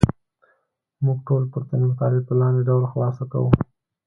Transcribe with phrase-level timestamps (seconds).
[1.05, 3.49] موږ ټول پورتني مطالب په لاندې ډول خلاصه کوو.